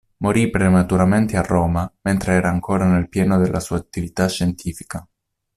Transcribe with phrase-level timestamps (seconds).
[0.23, 5.07] Morì prematuramente a Roma, mentre era ancora nel pieno della sua attività scientifica.